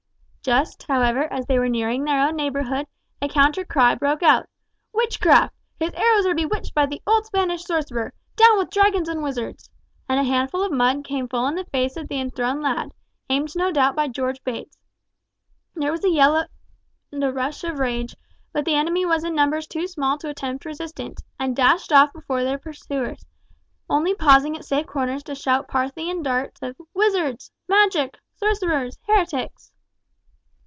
[0.43, 2.87] Just, however, as they were nearing their own neighbourhood,
[3.21, 4.49] a counter cry broke out,
[4.91, 5.53] "Witchcraft!
[5.79, 8.11] His arrows are bewitched by the old Spanish sorcerer!
[8.37, 9.69] Down with Dragons and Wizards!"
[10.09, 12.91] And a handful of mud came full in the face of the enthroned lad,
[13.29, 14.79] aimed no doubt by George Bates.
[15.75, 16.47] There was a yell
[17.11, 18.15] and rush of rage,
[18.51, 22.43] but the enemy was in numbers too small to attempt resistance, and dashed off before
[22.43, 23.27] their pursuers,
[23.87, 29.67] only pausing at safe corners to shout Parthian darts of "Wizards!" "Magic!" "Sorcerers!" "Heretics!"